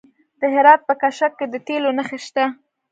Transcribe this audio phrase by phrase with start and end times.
[0.39, 2.43] د هرات په کشک کې د تیلو نښې شته.